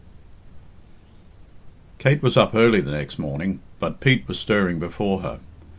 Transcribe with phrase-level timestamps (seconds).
[1.99, 2.03] XII.
[2.03, 5.39] Kate was up early the next morning, but Pete was stirring before her.